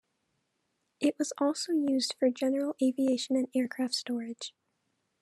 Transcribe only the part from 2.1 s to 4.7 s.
for general aviation and aircraft storage.